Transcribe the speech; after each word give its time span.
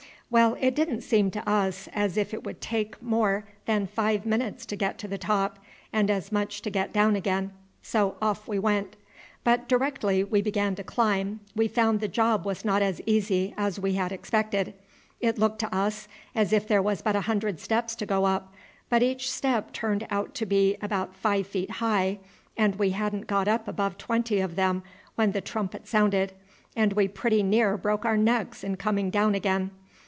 "Well, 0.33 0.55
it 0.61 0.75
didn't 0.75 1.01
seem 1.01 1.29
to 1.31 1.45
us 1.49 1.89
as 1.91 2.15
if 2.15 2.33
it 2.33 2.45
would 2.45 2.61
take 2.61 3.01
more 3.03 3.43
than 3.65 3.85
five 3.85 4.25
minutes 4.25 4.65
to 4.67 4.77
get 4.77 4.97
to 4.99 5.07
the 5.09 5.17
top 5.17 5.59
and 5.91 6.09
as 6.09 6.31
much 6.31 6.61
to 6.61 6.69
get 6.69 6.93
down 6.93 7.17
again, 7.17 7.51
so 7.81 8.15
off 8.21 8.47
we 8.47 8.57
went. 8.57 8.95
But 9.43 9.67
directly 9.67 10.23
we 10.23 10.41
began 10.41 10.73
to 10.75 10.85
climb 10.85 11.41
we 11.53 11.67
found 11.67 11.99
the 11.99 12.07
job 12.07 12.45
was 12.45 12.63
not 12.63 12.81
as 12.81 13.01
easy 13.05 13.53
as 13.57 13.77
we 13.77 13.95
had 13.95 14.13
expected. 14.13 14.73
It 15.19 15.37
looked 15.37 15.59
to 15.59 15.75
us 15.75 16.07
as 16.33 16.53
if 16.53 16.65
there 16.65 16.81
was 16.81 17.01
but 17.01 17.17
a 17.17 17.21
hundred 17.27 17.59
steps 17.59 17.93
to 17.95 18.05
go 18.05 18.23
up; 18.23 18.53
but 18.87 19.03
each 19.03 19.29
step 19.29 19.73
turned 19.73 20.07
out 20.09 20.33
to 20.35 20.45
be 20.45 20.77
about 20.81 21.13
five 21.13 21.45
feet 21.45 21.71
high, 21.71 22.19
and 22.55 22.77
we 22.77 22.91
hadn't 22.91 23.27
got 23.27 23.49
up 23.49 23.67
above 23.67 23.97
twenty 23.97 24.39
of 24.39 24.55
them 24.55 24.81
when 25.15 25.33
the 25.33 25.41
trumpet 25.41 25.89
sounded, 25.89 26.31
and 26.73 26.93
we 26.93 27.09
pretty 27.09 27.43
near 27.43 27.75
broke 27.75 28.05
our 28.05 28.15
necks 28.15 28.63
in 28.63 28.77
coming 28.77 29.09
down 29.09 29.35
again. 29.35 29.71